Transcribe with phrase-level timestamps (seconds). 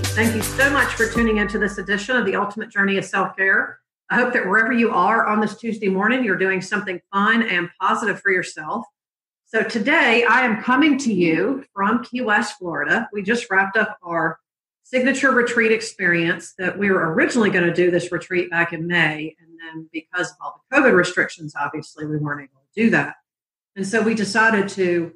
[0.00, 3.36] Thank you so much for tuning into this edition of the Ultimate Journey of Self
[3.36, 3.80] Care.
[4.10, 7.70] I hope that wherever you are on this Tuesday morning, you're doing something fun and
[7.80, 8.84] positive for yourself.
[9.46, 13.08] So today I am coming to you from Key West, Florida.
[13.12, 14.38] We just wrapped up our
[14.82, 19.34] signature retreat experience that we were originally going to do this retreat back in May.
[19.40, 23.14] And then because of all the COVID restrictions, obviously we weren't able to do that.
[23.76, 25.12] And so we decided to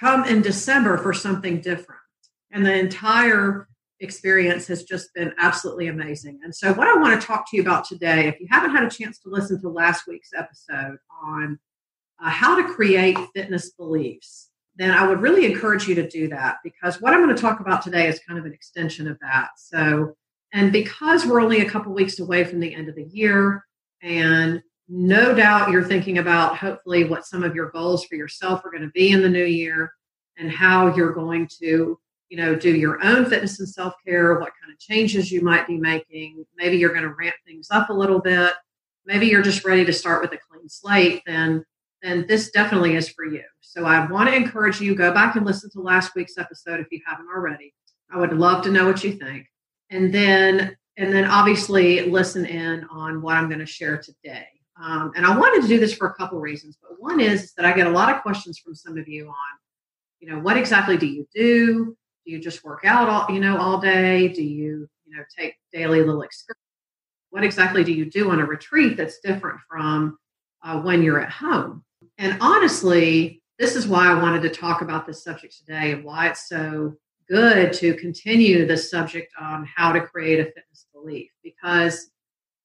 [0.00, 2.00] come in December for something different.
[2.50, 3.68] And the entire
[4.02, 6.40] experience has just been absolutely amazing.
[6.42, 8.84] And so, what I want to talk to you about today, if you haven't had
[8.84, 11.58] a chance to listen to last week's episode on
[12.22, 16.56] uh, how to create fitness beliefs, then I would really encourage you to do that
[16.64, 19.50] because what I'm going to talk about today is kind of an extension of that.
[19.56, 20.16] So,
[20.52, 23.64] and because we're only a couple weeks away from the end of the year,
[24.02, 28.70] and no doubt you're thinking about hopefully what some of your goals for yourself are
[28.70, 29.92] going to be in the new year
[30.38, 31.98] and how you're going to
[32.32, 35.76] you know do your own fitness and self-care what kind of changes you might be
[35.76, 36.46] making.
[36.56, 38.54] Maybe you're going to ramp things up a little bit.
[39.04, 41.62] Maybe you're just ready to start with a clean slate then
[42.02, 43.44] then this definitely is for you.
[43.60, 46.86] So i want to encourage you go back and listen to last week's episode if
[46.90, 47.74] you haven't already.
[48.10, 49.46] I would love to know what you think.
[49.90, 54.46] And then and then obviously listen in on what i'm going to share today.
[54.82, 57.66] Um, and i wanted to do this for a couple reasons but one is that
[57.66, 59.52] i get a lot of questions from some of you on
[60.20, 61.94] you know what exactly do you do
[62.24, 64.28] do you just work out all you know all day?
[64.28, 66.58] Do you you know take daily little excursions
[67.30, 70.18] what exactly do you do on a retreat that's different from
[70.62, 71.82] uh, when you're at home?
[72.18, 76.28] And honestly this is why i wanted to talk about this subject today and why
[76.28, 76.92] it's so
[77.28, 81.30] good to continue the subject on how to create a fitness belief.
[81.44, 82.10] Because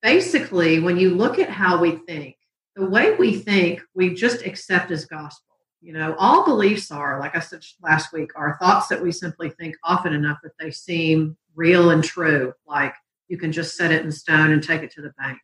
[0.01, 2.35] basically when you look at how we think
[2.75, 5.46] the way we think we just accept as gospel
[5.81, 9.49] you know, all beliefs are, like I said last week, are thoughts that we simply
[9.51, 12.53] think often enough that they seem real and true.
[12.67, 12.93] Like
[13.27, 15.39] you can just set it in stone and take it to the bank.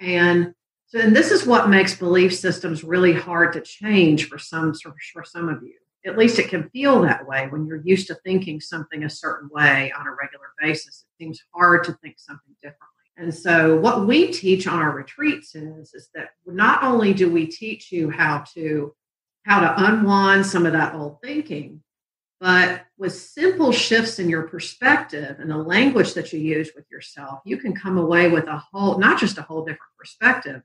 [0.00, 0.54] And
[0.86, 4.72] so, and this is what makes belief systems really hard to change for some
[5.12, 5.74] for some of you.
[6.04, 9.48] At least it can feel that way when you're used to thinking something a certain
[9.52, 11.04] way on a regular basis.
[11.04, 12.86] It seems hard to think something differently.
[13.16, 17.46] And so, what we teach on our retreats is, is that not only do we
[17.46, 18.94] teach you how to
[19.46, 21.80] how to unwind some of that old thinking.
[22.40, 27.40] But with simple shifts in your perspective and the language that you use with yourself,
[27.44, 30.62] you can come away with a whole, not just a whole different perspective,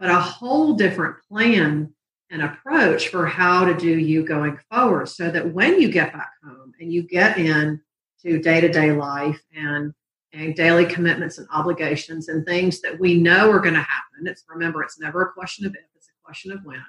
[0.00, 1.92] but a whole different plan
[2.30, 6.30] and approach for how to do you going forward so that when you get back
[6.42, 7.78] home and you get in
[8.22, 9.92] to day-to-day life and
[10.34, 14.44] and daily commitments and obligations and things that we know are going to happen it's
[14.48, 16.82] remember it's never a question of if it's a question of when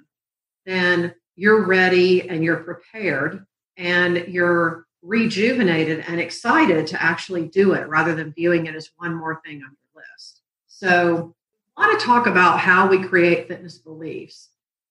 [0.65, 3.45] then you're ready and you're prepared
[3.77, 9.13] and you're rejuvenated and excited to actually do it rather than viewing it as one
[9.13, 10.41] more thing on your list.
[10.67, 11.35] So,
[11.75, 14.49] I want to talk about how we create fitness beliefs.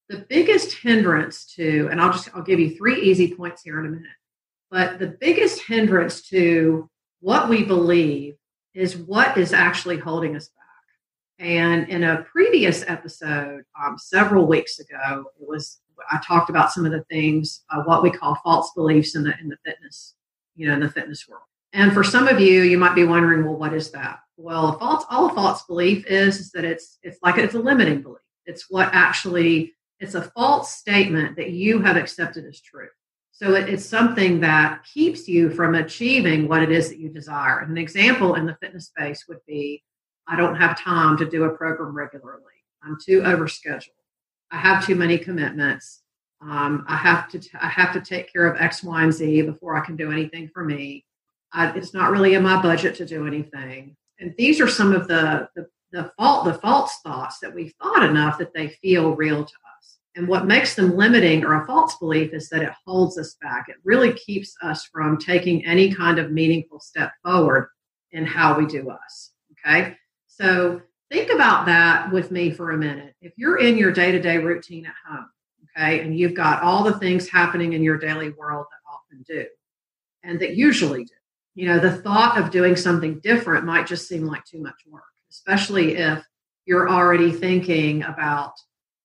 [0.08, 3.86] The biggest hindrance to, and I'll just I'll give you three easy points here in
[3.86, 4.10] a minute.
[4.70, 8.34] But the biggest hindrance to what we believe
[8.74, 11.46] is what is actually holding us back.
[11.46, 15.78] And in a previous episode, um, several weeks ago, it was
[16.10, 19.34] I talked about some of the things, uh, what we call false beliefs in the
[19.40, 20.14] in the fitness,
[20.56, 21.44] you know, in the fitness world.
[21.72, 24.18] And for some of you, you might be wondering, well, what is that?
[24.36, 27.58] Well, a false, all a false belief is, is that it's it's like it's a
[27.58, 28.18] limiting belief.
[28.46, 32.88] It's what actually it's a false statement that you have accepted as true.
[33.30, 37.60] So it, it's something that keeps you from achieving what it is that you desire.
[37.60, 39.82] And an example in the fitness space would be,
[40.28, 42.42] I don't have time to do a program regularly.
[42.82, 44.01] I'm too overscheduled.
[44.52, 46.02] I have too many commitments.
[46.42, 49.42] Um, I have to t- I have to take care of X, Y, and Z
[49.42, 51.04] before I can do anything for me.
[51.52, 53.96] I, it's not really in my budget to do anything.
[54.20, 58.04] And these are some of the, the the fault the false thoughts that we've thought
[58.04, 59.98] enough that they feel real to us.
[60.16, 63.66] And what makes them limiting or a false belief is that it holds us back.
[63.68, 67.70] It really keeps us from taking any kind of meaningful step forward
[68.10, 69.32] in how we do us.
[69.52, 69.96] Okay.
[70.26, 70.82] So
[71.12, 73.14] think about that with me for a minute.
[73.20, 75.28] If you're in your day to day routine at home,
[75.76, 79.46] okay, and you've got all the things happening in your daily world that often do
[80.24, 81.14] and that usually do,
[81.54, 85.02] you know, the thought of doing something different might just seem like too much work,
[85.30, 86.24] especially if
[86.64, 88.52] you're already thinking about,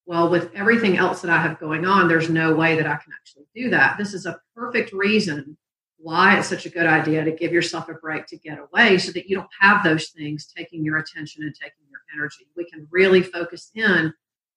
[0.05, 3.11] well, with everything else that I have going on, there's no way that I can
[3.13, 3.97] actually do that.
[3.97, 5.57] This is a perfect reason
[5.97, 9.11] why it's such a good idea to give yourself a break to get away so
[9.11, 11.86] that you don't have those things taking your attention and taking
[12.17, 12.47] energy.
[12.55, 14.13] We can really focus in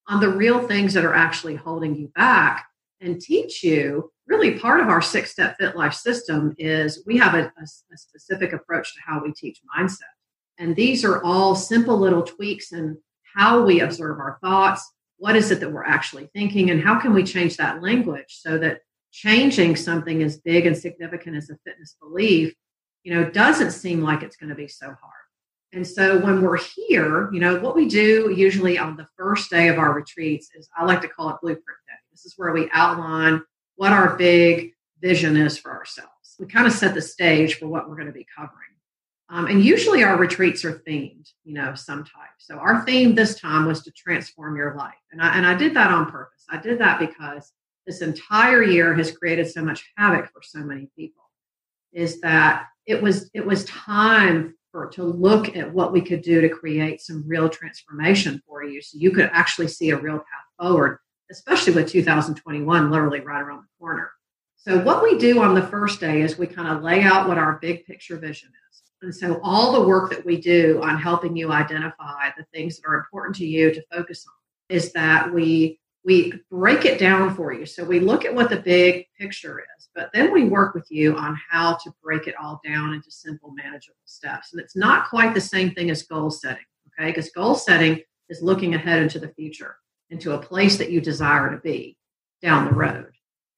[0.09, 2.67] on the real things that are actually holding you back
[3.01, 7.35] and teach you really part of our six step fit life system is we have
[7.35, 10.03] a, a, a, specific approach to how we teach mindset.
[10.59, 12.97] And these are all simple little tweaks in
[13.35, 14.89] how we observe our thoughts.
[15.19, 16.71] What is it that we're actually thinking?
[16.71, 18.81] And how can we change that language so that
[19.11, 22.55] changing something as big and significant as a fitness belief,
[23.03, 25.20] you know, doesn't seem like it's going to be so hard.
[25.73, 29.69] And so when we're here, you know, what we do usually on the first day
[29.69, 31.95] of our retreats is I like to call it blueprint day.
[32.11, 33.43] This is where we outline
[33.77, 36.11] what our big vision is for ourselves.
[36.39, 38.57] We kind of set the stage for what we're going to be covering.
[39.29, 42.35] Um, and usually our retreats are themed, you know, some type.
[42.39, 44.95] So our theme this time was to transform your life.
[45.13, 46.45] And I, and I did that on purpose.
[46.51, 47.53] I did that because
[47.87, 51.23] this entire year has created so much havoc for so many people
[51.93, 56.41] is that it was it was time for to look at what we could do
[56.41, 60.47] to create some real transformation for you so you could actually see a real path
[60.59, 60.99] forward
[61.31, 64.11] especially with 2021 literally right around the corner.
[64.57, 67.39] So what we do on the first day is we kind of lay out what
[67.39, 68.83] our big picture vision is.
[69.03, 72.89] And so all the work that we do on helping you identify the things that
[72.89, 77.53] are important to you to focus on is that we we break it down for
[77.53, 77.67] you.
[77.67, 81.17] So we look at what the big picture is, but then we work with you
[81.17, 84.53] on how to break it all down into simple, manageable steps.
[84.53, 87.11] And it's not quite the same thing as goal setting, okay?
[87.11, 88.01] Because goal setting
[88.31, 89.77] is looking ahead into the future,
[90.09, 91.99] into a place that you desire to be
[92.41, 93.11] down the road.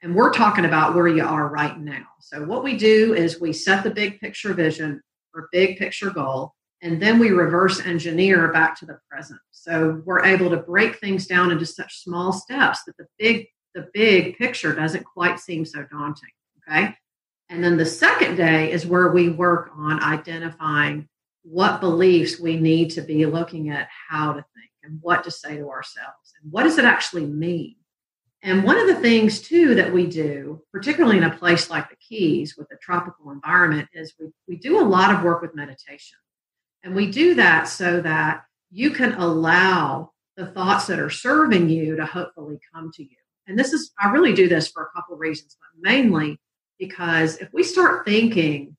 [0.02, 2.06] And we're talking about where you are right now.
[2.20, 5.00] So what we do is we set the big picture vision
[5.32, 9.40] or big picture goal and then we reverse engineer back to the present.
[9.52, 13.88] So we're able to break things down into such small steps that the big the
[13.94, 16.28] big picture doesn't quite seem so daunting
[16.68, 16.94] okay?
[17.48, 21.08] And then the second day is where we work on identifying
[21.42, 25.56] what beliefs we need to be looking at how to think and what to say
[25.56, 27.76] to ourselves and what does it actually mean?
[28.44, 31.96] And one of the things too that we do particularly in a place like the
[31.96, 36.18] keys with a tropical environment is we, we do a lot of work with meditation
[36.84, 41.96] and we do that so that you can allow the thoughts that are serving you
[41.96, 43.16] to hopefully come to you.
[43.46, 46.38] And this is, I really do this for a couple of reasons, but mainly
[46.78, 48.76] because if we start thinking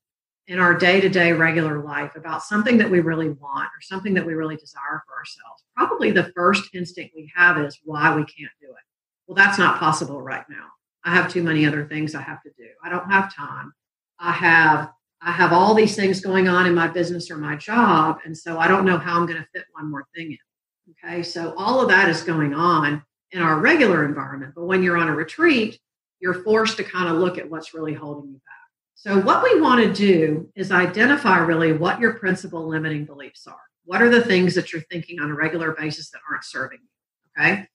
[0.48, 4.14] in our day to day regular life about something that we really want or something
[4.14, 8.26] that we really desire for ourselves, probably the first instinct we have is why we
[8.26, 8.84] can't do it.
[9.28, 10.68] Well, that's not possible right now.
[11.06, 12.68] I have too many other things I have to do.
[12.84, 13.74] I don't have time.
[14.20, 14.92] I have
[15.26, 18.20] I have all these things going on in my business or my job.
[18.26, 21.08] And so I don't know how I'm going to fit one more thing in.
[21.10, 21.24] Okay.
[21.24, 24.54] So all of that is going on in our regular environment.
[24.56, 25.80] But when you're on a retreat,
[26.20, 28.64] you're forced to kind of look at what's really holding you back.
[28.96, 33.60] So, what we want to do is identify really what your principal limiting beliefs are.
[33.84, 37.44] What are the things that you're thinking on a regular basis that aren't serving you?
[37.44, 37.68] Okay.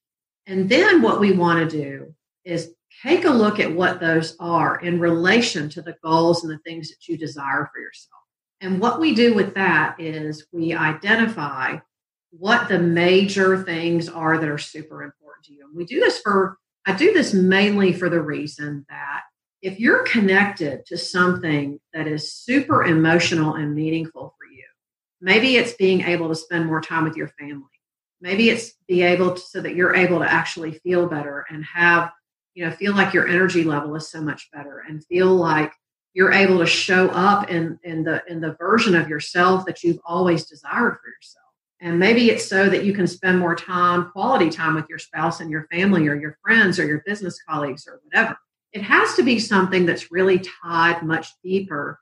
[0.46, 2.72] And then what we want to do is
[3.02, 6.88] take a look at what those are in relation to the goals and the things
[6.88, 8.22] that you desire for yourself.
[8.60, 11.78] And what we do with that is we identify
[12.30, 15.66] what the major things are that are super important to you.
[15.66, 19.22] And we do this for, I do this mainly for the reason that
[19.62, 24.64] if you're connected to something that is super emotional and meaningful for you,
[25.20, 27.64] maybe it's being able to spend more time with your family.
[28.20, 32.10] Maybe it's be able to, so that you're able to actually feel better and have
[32.58, 35.72] you know feel like your energy level is so much better and feel like
[36.12, 40.00] you're able to show up in in the in the version of yourself that you've
[40.04, 41.44] always desired for yourself.
[41.80, 45.38] And maybe it's so that you can spend more time quality time with your spouse
[45.38, 48.36] and your family or your friends or your business colleagues or whatever.
[48.72, 52.00] It has to be something that's really tied much deeper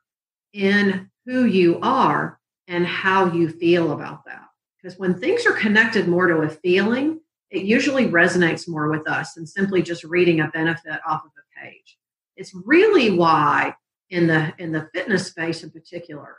[0.54, 4.46] in who you are and how you feel about that.
[4.80, 7.20] Because when things are connected more to a feeling
[7.50, 11.61] it usually resonates more with us than simply just reading a benefit off of a
[11.61, 11.99] page.
[12.37, 13.75] It's really why
[14.11, 16.37] in the in the fitness space in particular,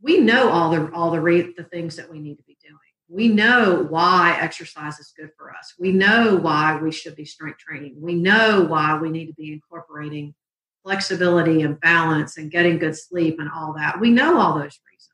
[0.00, 2.76] we know all the all the re- the things that we need to be doing.
[3.08, 5.74] We know why exercise is good for us.
[5.78, 7.94] We know why we should be strength training.
[8.00, 10.34] We know why we need to be incorporating
[10.82, 14.00] flexibility and balance and getting good sleep and all that.
[14.00, 15.12] We know all those reasons.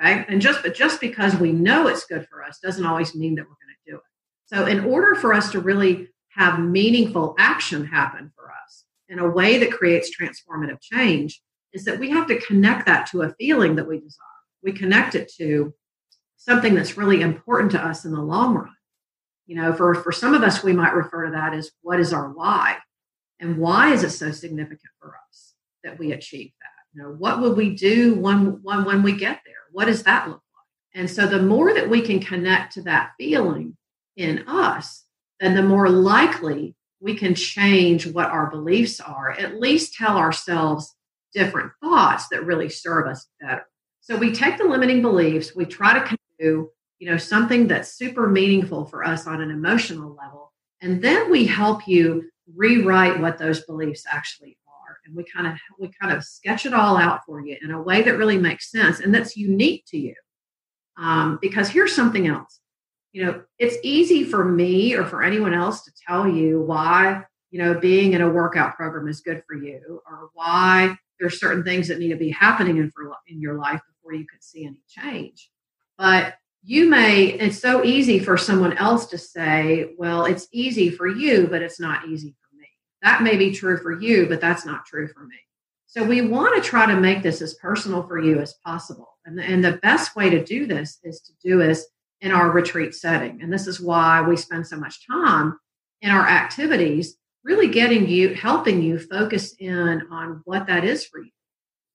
[0.00, 0.24] Okay.
[0.28, 3.42] And just but just because we know it's good for us doesn't always mean that
[3.42, 4.02] we're going to do it.
[4.46, 9.28] So, in order for us to really have meaningful action happen for us in a
[9.28, 11.40] way that creates transformative change,
[11.72, 14.20] is that we have to connect that to a feeling that we desire.
[14.62, 15.74] We connect it to
[16.36, 18.76] something that's really important to us in the long run.
[19.46, 22.12] You know, for, for some of us, we might refer to that as what is
[22.12, 22.78] our why?
[23.40, 26.68] And why is it so significant for us that we achieve that?
[26.94, 29.54] You know, what would we do when, when, when we get there?
[29.72, 31.00] What does that look like?
[31.00, 33.76] And so the more that we can connect to that feeling,
[34.16, 35.04] in us,
[35.40, 40.94] then the more likely we can change what our beliefs are, at least tell ourselves
[41.32, 43.66] different thoughts that really serve us better.
[44.00, 48.28] So we take the limiting beliefs, we try to do, you know, something that's super
[48.28, 53.64] meaningful for us on an emotional level, and then we help you rewrite what those
[53.64, 54.98] beliefs actually are.
[55.06, 57.82] And we kind of we kind of sketch it all out for you in a
[57.82, 60.14] way that really makes sense and that's unique to you.
[60.96, 62.60] Um, because here's something else.
[63.14, 67.62] You know, it's easy for me or for anyone else to tell you why, you
[67.62, 71.86] know, being in a workout program is good for you or why there's certain things
[71.86, 74.80] that need to be happening in, for, in your life before you can see any
[74.88, 75.48] change.
[75.96, 81.06] But you may, it's so easy for someone else to say, well, it's easy for
[81.06, 82.66] you, but it's not easy for me.
[83.02, 85.36] That may be true for you, but that's not true for me.
[85.86, 89.18] So we want to try to make this as personal for you as possible.
[89.24, 91.86] And, and the best way to do this is to do this
[92.20, 93.42] in our retreat setting.
[93.42, 95.58] And this is why we spend so much time
[96.00, 101.20] in our activities, really getting you, helping you focus in on what that is for
[101.20, 101.30] you.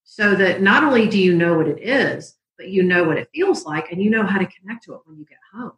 [0.04, 3.30] So that not only do you know what it is, but you know what it
[3.34, 5.74] feels like and you know how to connect to it when you get home.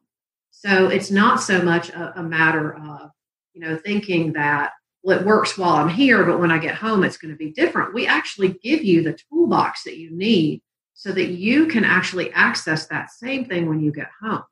[0.50, 3.12] So it's not so much a, a matter of,
[3.54, 4.72] you know, thinking that
[5.04, 7.52] well, it works while I'm here, but when I get home, it's going to be
[7.52, 7.94] different.
[7.94, 10.62] We actually give you the toolbox that you need
[11.02, 14.44] so that you can actually access that same thing when you get home.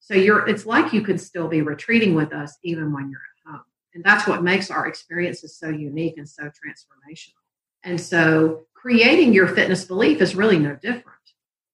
[0.00, 3.52] So you're it's like you could still be retreating with us even when you're at
[3.52, 3.64] home.
[3.94, 7.40] And that's what makes our experiences so unique and so transformational.
[7.84, 11.06] And so creating your fitness belief is really no different.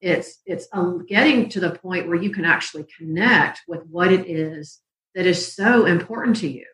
[0.00, 4.30] It's it's um, getting to the point where you can actually connect with what it
[4.30, 4.78] is
[5.16, 6.66] that is so important to you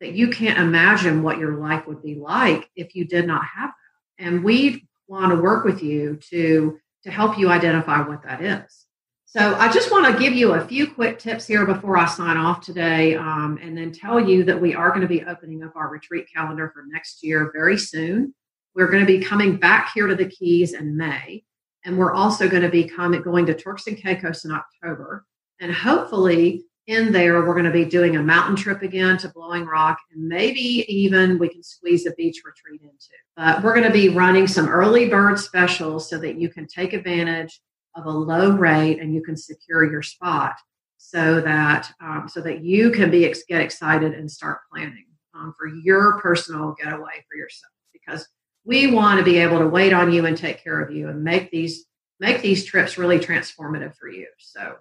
[0.00, 3.70] that you can't imagine what your life would be like if you did not have
[3.70, 4.26] that.
[4.26, 8.86] And we want to work with you to to help you identify what that is.
[9.26, 12.36] So I just want to give you a few quick tips here before I sign
[12.36, 15.74] off today, um, and then tell you that we are going to be opening up
[15.74, 18.34] our retreat calendar for next year very soon.
[18.74, 21.44] We're going to be coming back here to the Keys in May,
[21.84, 25.24] and we're also going to be coming going to Turks and Caicos in October,
[25.60, 29.64] and hopefully in there, we're going to be doing a mountain trip again to Blowing
[29.64, 33.14] Rock, and maybe even we can squeeze a beach retreat into.
[33.36, 36.92] But we're going to be running some early bird specials so that you can take
[36.92, 37.60] advantage
[37.94, 40.54] of a low rate and you can secure your spot,
[40.98, 45.68] so that um, so that you can be get excited and start planning um, for
[45.68, 47.72] your personal getaway for yourself.
[47.92, 48.26] Because
[48.64, 51.22] we want to be able to wait on you and take care of you and
[51.22, 51.84] make these
[52.18, 54.26] make these trips really transformative for you.
[54.38, 54.76] So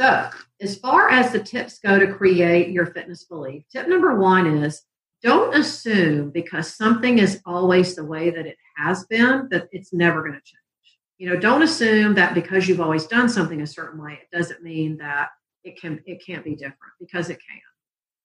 [0.00, 0.30] so,
[0.62, 4.80] as far as the tips go to create your fitness belief, tip number one is
[5.22, 10.22] don't assume because something is always the way that it has been that it's never
[10.22, 10.98] going to change.
[11.18, 14.62] You know, don't assume that because you've always done something a certain way, it doesn't
[14.62, 15.28] mean that
[15.64, 17.60] it can it can't be different because it can.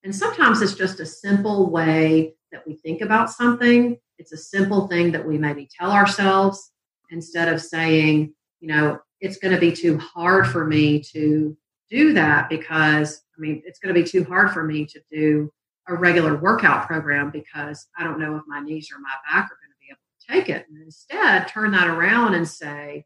[0.02, 3.98] And sometimes it's just a simple way that we think about something.
[4.18, 6.70] It's a simple thing that we maybe tell ourselves
[7.10, 11.54] instead of saying, you know, it's going to be too hard for me to
[11.90, 15.52] do that because I mean, it's going to be too hard for me to do
[15.88, 19.58] a regular workout program because I don't know if my knees or my back are
[19.60, 20.66] going to be able to take it.
[20.68, 23.04] And instead, turn that around and say,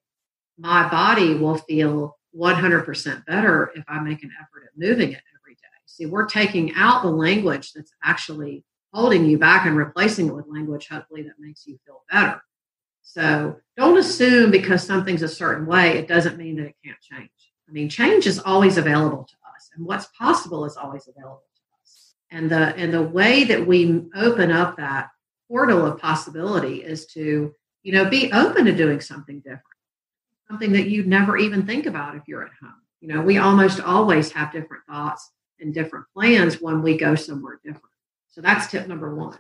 [0.59, 5.55] my body will feel 100% better if I make an effort at moving it every
[5.55, 5.69] day.
[5.87, 10.47] See, we're taking out the language that's actually holding you back and replacing it with
[10.49, 12.41] language, hopefully, that makes you feel better.
[13.03, 17.31] So don't assume because something's a certain way, it doesn't mean that it can't change.
[17.71, 21.83] I mean, change is always available to us, and what's possible is always available to
[21.83, 22.15] us.
[22.33, 25.11] And the and the way that we open up that
[25.47, 29.62] portal of possibility is to, you know, be open to doing something different,
[30.49, 32.75] something that you'd never even think about if you're at home.
[33.00, 37.61] You know, we almost always have different thoughts and different plans when we go somewhere
[37.65, 37.95] different.
[38.29, 39.39] So that's tip number one.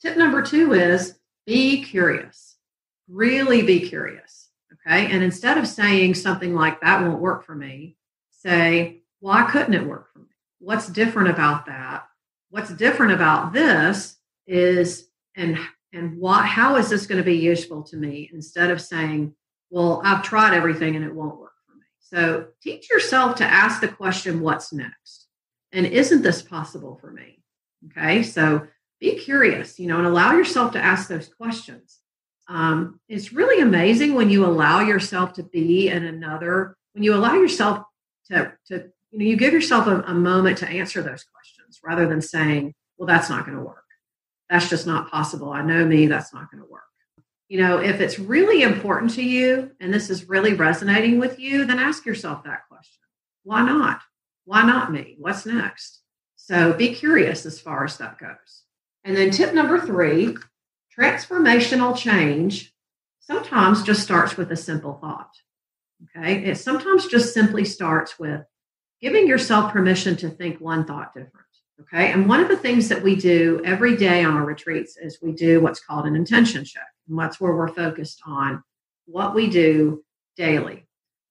[0.00, 2.56] Tip number two is be curious.
[3.08, 4.41] Really be curious.
[4.86, 5.06] Okay.
[5.12, 7.96] And instead of saying something like that won't work for me,
[8.30, 10.26] say, why couldn't it work for me?
[10.58, 12.06] What's different about that?
[12.50, 15.58] What's different about this is, and
[15.92, 19.34] and what how is this going to be useful to me instead of saying,
[19.70, 21.84] well, I've tried everything and it won't work for me.
[22.00, 25.28] So teach yourself to ask the question, what's next?
[25.72, 27.42] And isn't this possible for me?
[27.90, 28.22] Okay.
[28.22, 28.66] So
[29.00, 32.01] be curious, you know, and allow yourself to ask those questions
[32.48, 37.34] um, it's really amazing when you allow yourself to be in another when you allow
[37.34, 37.84] yourself
[38.30, 42.06] to to you know you give yourself a, a moment to answer those questions rather
[42.08, 43.84] than saying well that's not going to work.
[44.50, 45.50] That's just not possible.
[45.50, 46.82] I know me that's not going to work.
[47.48, 51.64] You know if it's really important to you and this is really resonating with you
[51.64, 53.02] then ask yourself that question.
[53.44, 54.00] Why not?
[54.44, 55.16] Why not me?
[55.18, 56.00] What's next?
[56.36, 58.64] So be curious as far as that goes.
[59.04, 60.36] And then tip number three
[60.98, 62.72] transformational change
[63.20, 65.30] sometimes just starts with a simple thought.
[66.16, 66.44] Okay.
[66.44, 68.42] It sometimes just simply starts with
[69.00, 71.46] giving yourself permission to think one thought different.
[71.80, 72.12] Okay.
[72.12, 75.32] And one of the things that we do every day on our retreats is we
[75.32, 76.86] do what's called an intention check.
[77.08, 78.62] And that's where we're focused on
[79.06, 80.04] what we do
[80.36, 80.86] daily.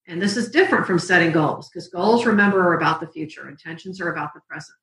[0.08, 4.02] And this is different from setting goals because goals, remember, are about the future, intentions
[4.02, 4.78] are about the present.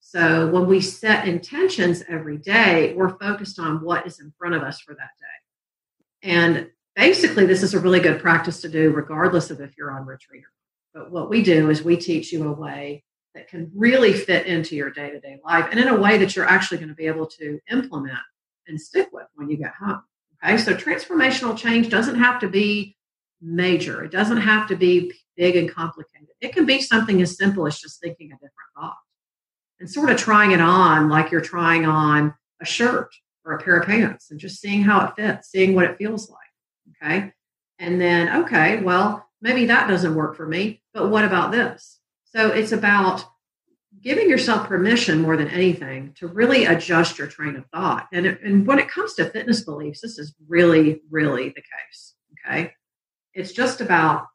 [0.00, 4.62] So when we set intentions every day, we're focused on what is in front of
[4.62, 6.30] us for that day.
[6.30, 10.06] And basically, this is a really good practice to do, regardless of if you're on
[10.06, 14.12] retreat or But what we do is we teach you a way that can really
[14.12, 16.88] fit into your day to day life and in a way that you're actually going
[16.88, 18.18] to be able to implement
[18.66, 20.02] and stick with when you get home.
[20.42, 22.96] Okay, so transformational change doesn't have to be
[23.40, 26.28] major, it doesn't have to be big and complicated.
[26.40, 28.47] It can be something as simple as just thinking thought
[29.88, 33.14] and sort of trying it on like you're trying on a shirt
[33.44, 36.30] or a pair of pants and just seeing how it fits, seeing what it feels
[36.30, 37.02] like.
[37.02, 37.32] Okay.
[37.78, 42.00] And then, okay, well, maybe that doesn't work for me, but what about this?
[42.24, 43.24] So it's about
[44.02, 48.08] giving yourself permission more than anything to really adjust your train of thought.
[48.12, 52.14] And, and when it comes to fitness beliefs, this is really, really the case.
[52.46, 52.72] Okay.
[53.32, 54.26] It's just about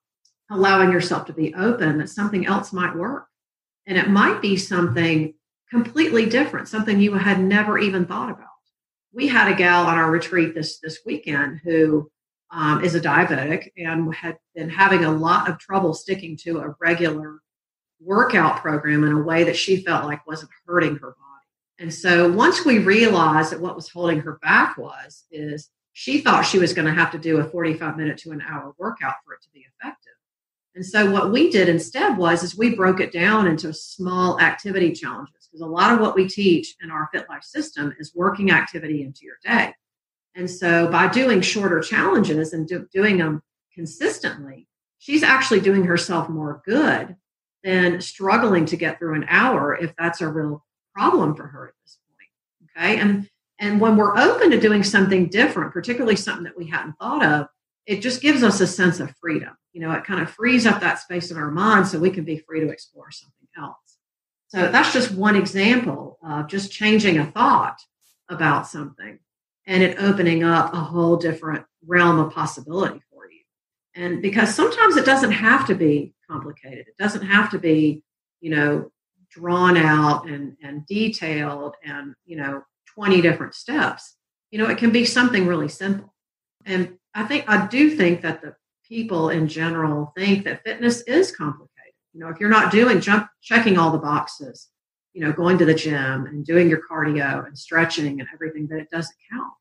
[0.49, 3.27] allowing yourself to be open that something else might work.
[3.85, 5.33] And it might be something
[5.73, 8.45] completely different, something you had never even thought about.
[9.11, 12.11] We had a gal on our retreat this, this weekend who
[12.51, 16.75] um, is a diabetic and had been having a lot of trouble sticking to a
[16.79, 17.39] regular
[17.99, 21.47] workout program in a way that she felt like wasn't hurting her body.
[21.79, 26.43] And so once we realized that what was holding her back was is she thought
[26.43, 29.33] she was going to have to do a 45 minute to an hour workout for
[29.33, 30.13] it to be effective.
[30.75, 34.91] And so what we did instead was is we broke it down into small activity
[34.91, 38.49] challenges because a lot of what we teach in our Fit Life system is working
[38.49, 39.73] activity into your day.
[40.35, 46.27] And so by doing shorter challenges and do, doing them consistently, she's actually doing herself
[46.27, 47.15] more good
[47.63, 51.73] than struggling to get through an hour if that's a real problem for her at
[51.83, 52.75] this point.
[52.75, 52.99] Okay.
[52.99, 57.23] And and when we're open to doing something different, particularly something that we hadn't thought
[57.23, 57.47] of,
[57.85, 59.55] it just gives us a sense of freedom.
[59.71, 62.25] You know, it kind of frees up that space in our mind so we can
[62.25, 63.82] be free to explore something else.
[64.53, 67.81] So that's just one example of just changing a thought
[68.29, 69.17] about something
[69.65, 73.39] and it opening up a whole different realm of possibility for you.
[73.95, 76.87] And because sometimes it doesn't have to be complicated.
[76.87, 78.03] It doesn't have to be,
[78.41, 78.91] you know,
[79.31, 82.61] drawn out and, and detailed and, you know,
[82.93, 84.17] 20 different steps.
[84.51, 86.13] You know, it can be something really simple.
[86.63, 88.53] And I think, I do think that the
[88.87, 91.72] people in general think that fitness is complicated.
[92.13, 94.69] You know, if you're not doing jump, checking all the boxes,
[95.13, 98.79] you know, going to the gym and doing your cardio and stretching and everything, that
[98.79, 99.53] it doesn't count.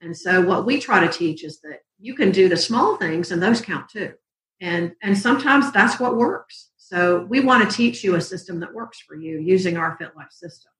[0.00, 3.30] And so what we try to teach is that you can do the small things
[3.30, 4.12] and those count too.
[4.60, 6.70] And and sometimes that's what works.
[6.76, 10.16] So we want to teach you a system that works for you using our fit
[10.16, 10.70] life system.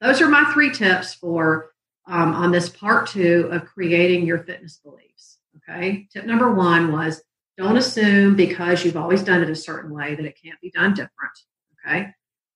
[0.00, 1.70] Those are my three tips for
[2.06, 5.06] um, on this part two of creating your fitness beliefs
[5.68, 6.06] okay?
[6.12, 7.22] Tip number one was
[7.56, 10.94] don't assume because you've always done it a certain way that it can't be done
[10.94, 11.32] different
[11.86, 12.08] okay?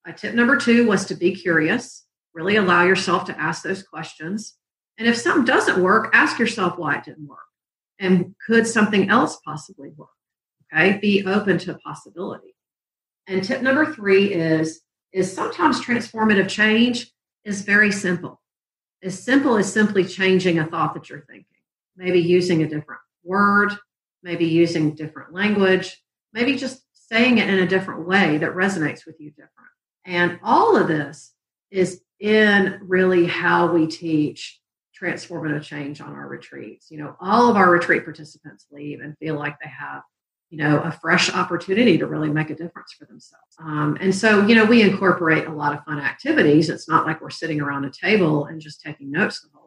[0.07, 2.05] Uh, tip number two was to be curious.
[2.35, 4.57] Really allow yourself to ask those questions.
[4.99, 7.39] And if something doesn't work ask yourself why it didn't work.
[7.99, 10.09] And could something else possibly work
[10.73, 12.55] Okay, be open to possibility.
[13.27, 14.83] And tip number three is
[15.13, 17.11] is sometimes transformative change
[17.45, 18.41] is very simple.
[19.03, 21.47] As simple as simply changing a thought that you're thinking,
[21.97, 23.73] maybe using a different word,
[24.23, 26.01] maybe using different language,
[26.33, 29.51] maybe just saying it in a different way that resonates with you different.
[30.05, 31.33] And all of this
[31.71, 34.61] is in really how we teach
[35.01, 36.91] transformative change on our retreats.
[36.91, 40.03] You know, all of our retreat participants leave and feel like they have
[40.51, 43.57] you know, a fresh opportunity to really make a difference for themselves.
[43.61, 46.69] Um, and so, you know, we incorporate a lot of fun activities.
[46.69, 49.60] It's not like we're sitting around a table and just taking notes the whole.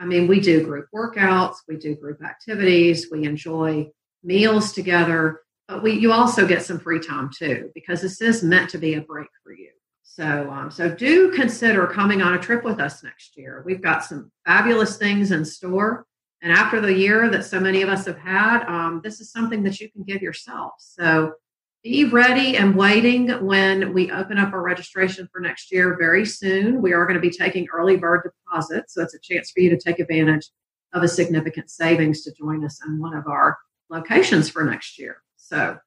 [0.00, 3.90] I mean, we do group workouts, we do group activities, we enjoy
[4.24, 8.70] meals together, but we you also get some free time too because this is meant
[8.70, 9.70] to be a break for you.
[10.02, 13.62] So, um, so do consider coming on a trip with us next year.
[13.64, 16.06] We've got some fabulous things in store.
[16.42, 19.62] And after the year that so many of us have had, um, this is something
[19.64, 20.72] that you can give yourself.
[20.78, 21.34] So
[21.82, 26.82] be ready and waiting when we open up our registration for next year very soon.
[26.82, 28.94] We are going to be taking early bird deposits.
[28.94, 30.50] So it's a chance for you to take advantage
[30.92, 33.56] of a significant savings to join us in one of our
[33.88, 35.22] locations for next year.
[35.36, 35.78] So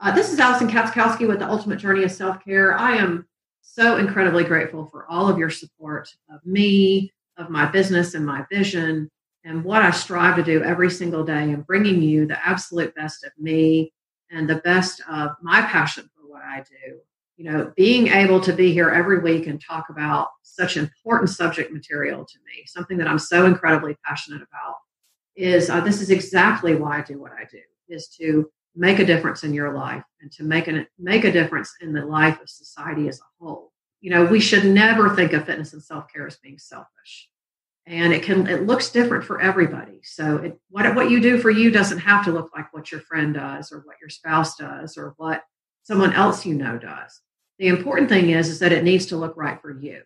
[0.00, 2.76] uh, this is Alison Katschkowsky with the Ultimate Journey of Self Care.
[2.76, 3.26] I am
[3.60, 8.44] so incredibly grateful for all of your support of me, of my business and my
[8.50, 9.10] vision,
[9.44, 13.24] and what I strive to do every single day and bringing you the absolute best
[13.24, 13.92] of me
[14.32, 16.98] and the best of my passion for what I do.
[17.36, 21.72] You know, being able to be here every week and talk about such important subject
[21.72, 24.76] material to me, something that I'm so incredibly passionate about,
[25.34, 29.06] is uh, this is exactly why I do what I do, is to make a
[29.06, 32.48] difference in your life and to make a make a difference in the life of
[32.48, 33.72] society as a whole.
[34.00, 37.28] You know, we should never think of fitness and self care as being selfish
[37.86, 40.00] and it can it looks different for everybody.
[40.02, 43.00] So it, what, what you do for you doesn't have to look like what your
[43.00, 45.42] friend does or what your spouse does or what
[45.82, 47.20] someone else you know does.
[47.58, 50.02] The important thing is is that it needs to look right for you.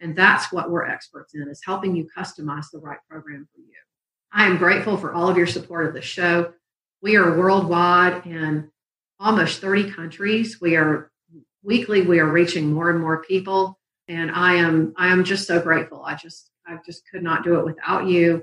[0.00, 3.66] And that's what we're experts in is helping you customize the right program for you.
[4.32, 6.52] I am grateful for all of your support of the show.
[7.02, 8.70] We are worldwide in
[9.18, 10.60] almost 30 countries.
[10.60, 11.10] We are
[11.62, 13.78] weekly we are reaching more and more people.
[14.08, 16.02] And i am i am just so grateful.
[16.04, 18.42] I just I just could not do it without you.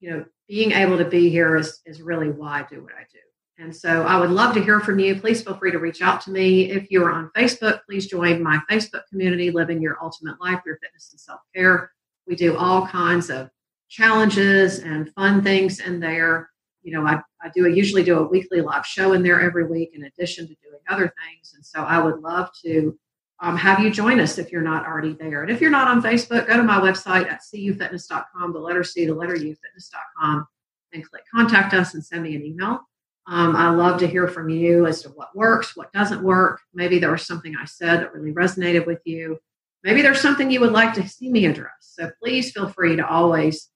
[0.00, 3.04] You know, being able to be here is, is really why I do what I
[3.12, 3.18] do.
[3.60, 5.20] And so I would love to hear from you.
[5.20, 6.70] Please feel free to reach out to me.
[6.70, 10.78] If you are on Facebook, please join my Facebook community, Living Your Ultimate Life, Your
[10.78, 11.90] Fitness and Self Care.
[12.26, 13.50] We do all kinds of
[13.88, 16.50] challenges and fun things in there.
[16.82, 19.66] You know, I, I do I usually do a weekly live show in there every
[19.66, 21.54] week in addition to doing other things.
[21.54, 22.96] And so I would love to
[23.40, 25.42] um, have you join us if you're not already there.
[25.42, 29.06] And if you're not on Facebook, go to my website at cufitness.com, the letter C,
[29.06, 30.46] the letter U, fitness.com,
[30.92, 32.80] and click contact us and send me an email.
[33.28, 36.60] Um, I love to hear from you as to what works, what doesn't work.
[36.72, 39.38] Maybe there was something I said that really resonated with you.
[39.84, 41.72] Maybe there's something you would like to see me address.
[41.80, 43.68] So please feel free to always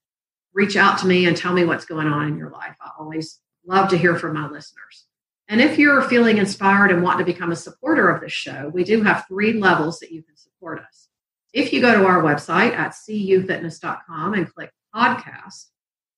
[0.54, 2.74] reach out to me and tell me what's going on in your life.
[2.80, 5.06] I always love to hear from my listeners.
[5.48, 8.84] And if you're feeling inspired and want to become a supporter of this show, we
[8.84, 11.08] do have three levels that you can support us.
[11.52, 15.66] If you go to our website at cufitness.com and click podcast,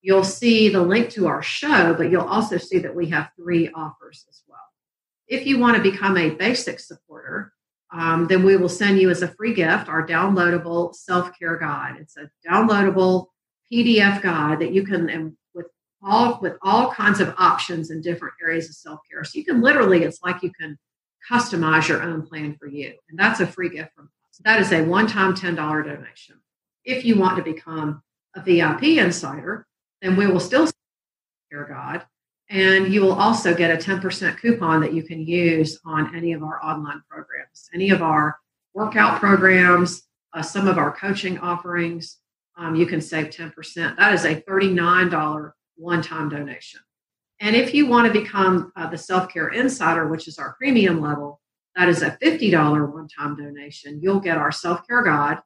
[0.03, 3.71] you'll see the link to our show, but you'll also see that we have three
[3.75, 4.59] offers as well.
[5.27, 7.53] If you want to become a basic supporter,
[7.91, 11.97] um, then we will send you as a free gift our downloadable self care guide.
[11.99, 13.27] It's a downloadable
[13.73, 15.37] PDF guide that you can,
[16.05, 19.25] all with all kinds of options in different areas of self-care.
[19.25, 20.79] So you can literally, it's like you can
[21.31, 22.93] customize your own plan for you.
[23.09, 24.41] And that's a free gift from us.
[24.45, 26.37] That is a one-time $10 donation.
[26.85, 28.03] If you want to become
[28.37, 29.67] a VIP insider,
[30.03, 30.69] then we will still
[31.51, 32.05] care God.
[32.51, 36.43] And you will also get a 10% coupon that you can use on any of
[36.43, 38.37] our online programs, any of our
[38.75, 40.03] workout programs,
[40.35, 42.19] uh, some of our coaching offerings.
[42.57, 43.97] Um, you can save 10%.
[43.97, 45.53] That is a $39
[45.85, 46.81] one time donation.
[47.41, 51.01] And if you want to become uh, the Self Care Insider, which is our premium
[51.01, 51.41] level,
[51.77, 54.01] that is a $50 one time donation.
[54.03, 55.39] You'll get our self care guide,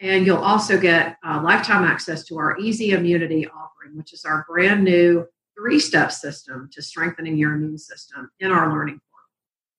[0.00, 4.44] and you'll also get uh, lifetime access to our Easy Immunity offering, which is our
[4.48, 5.26] brand new
[5.56, 9.28] three step system to strengthening your immune system in our learning portal.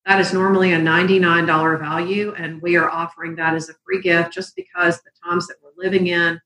[0.05, 4.33] That is normally a $99 value, and we are offering that as a free gift
[4.33, 6.41] just because the times that we're living in,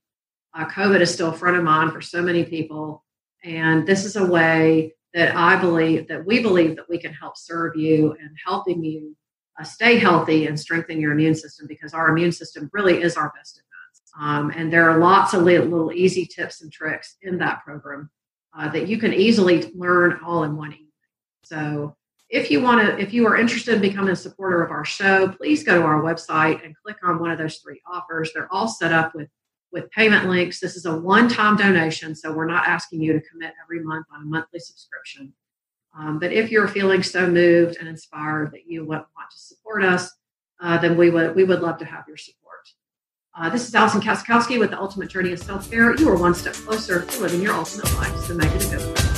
[0.54, 3.05] uh, COVID is still front of mind for so many people.
[3.46, 7.38] And this is a way that I believe that we believe that we can help
[7.38, 9.16] serve you and helping you
[9.60, 13.32] uh, stay healthy and strengthen your immune system because our immune system really is our
[13.38, 14.12] best defense.
[14.20, 18.10] Um, and there are lots of little, little, easy tips and tricks in that program
[18.58, 20.88] uh, that you can easily learn all in one evening.
[21.44, 21.96] So
[22.30, 25.30] if you want to, if you are interested in becoming a supporter of our show,
[25.30, 28.32] please go to our website and click on one of those three offers.
[28.34, 29.30] They're all set up with
[29.72, 30.60] with payment links.
[30.60, 34.08] This is a one time donation, so we're not asking you to commit every month
[34.14, 35.34] on a monthly subscription.
[35.98, 40.12] Um, but if you're feeling so moved and inspired that you want, to support us,
[40.62, 42.46] uh, then we would, we would love to have your support.
[43.38, 45.96] Uh, this is Alison Katschkowsky with the Ultimate Journey of Self Care.
[45.96, 48.96] You are one step closer to living your ultimate life, so make it a good
[48.96, 49.15] one.